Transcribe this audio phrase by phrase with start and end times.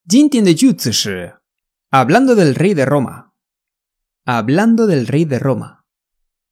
[0.09, 1.35] 今天的句子是
[1.91, 5.83] hablando del rey de Roma。hablando del rey de Roma。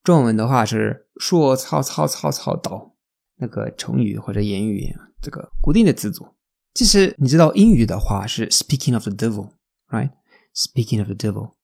[0.04, 2.94] 中文的话是 说曹操曹操到
[3.36, 6.26] 那个成语或者言语这个固定的词组。
[6.74, 11.54] 其实你知道英语的话是 speaking of the devil，right？speaking of the devil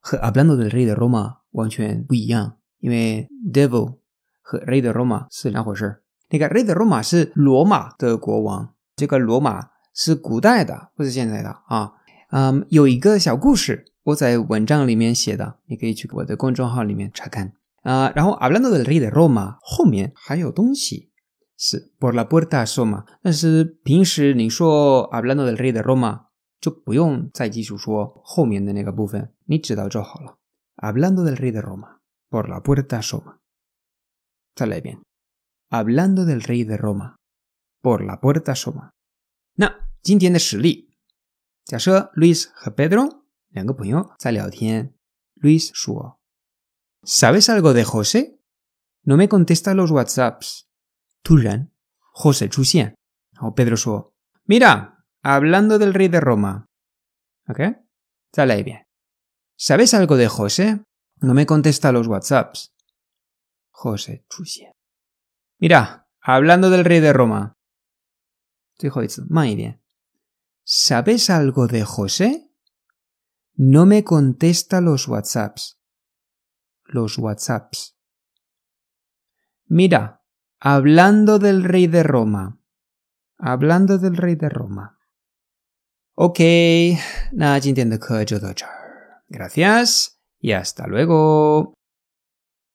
[0.00, 3.98] 和 hablando del rey de Roma 完全不一样，因为 devil
[4.40, 6.02] 和 rey de Roma 是两回事。
[6.30, 11.92] 那个 rey de Roma 是罗马的国王，这个罗马是古代的，不是现在的啊。
[12.30, 17.52] 嗯，有一个小故事，我在文章里面写的，你可以去我的公众号里面查看
[17.83, 18.11] 啊。
[18.15, 21.11] 然后 hablando del rey de Roma 后面还有东西
[21.57, 26.27] 是 por la puerta asoma，但是平时你说 hablando del rey de Roma
[26.59, 30.37] 就不用再继续说后面的那个部分，你知道就好了。
[30.75, 31.99] hablando del rey de Roma
[32.29, 33.37] por la puerta asoma，
[34.55, 34.99] 再来一遍。
[35.69, 37.15] hablando del rey de Roma
[37.81, 38.91] por la puerta asoma。
[39.55, 40.89] 那今天的实例，
[41.65, 44.93] 假设 Luis 和 Pedro 两个朋友在聊天，
[45.41, 46.19] Luis 说
[47.04, 48.40] ¿Sabes algo de José?
[49.02, 50.70] No me contesta los WhatsApps.
[51.22, 52.94] Turan, José Chuxian
[53.40, 54.14] o Pedro Suo.
[54.46, 56.66] Mira, hablando del rey de Roma.
[57.48, 57.60] ¿Ok?
[58.32, 58.86] Sale ahí bien.
[59.56, 60.82] ¿Sabes algo de José?
[61.20, 62.72] No me contesta los WhatsApps.
[63.70, 64.72] José Chuxian.
[65.58, 67.58] Mira, hablando del rey de Roma.
[69.28, 69.82] Muy bien.
[70.64, 72.50] ¿Sabes algo de José?
[73.54, 75.78] No me contesta los WhatsApps.
[76.94, 77.98] Los WhatsApps.
[79.66, 80.22] Mira,
[80.60, 82.60] hablando del rey de Roma.
[83.36, 85.00] Hablando del rey de Roma.
[86.14, 86.38] Ok,
[89.26, 91.74] Gracias y hasta luego.